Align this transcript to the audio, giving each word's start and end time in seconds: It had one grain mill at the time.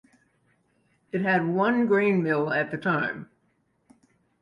It 1.11 1.21
had 1.21 1.45
one 1.47 1.85
grain 1.85 2.23
mill 2.23 2.51
at 2.51 2.71
the 2.71 2.77
time. 2.79 3.29